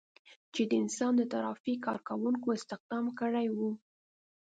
[0.53, 3.71] چې د انسان د ترافیک کار کوونکو استخدام کړي وو.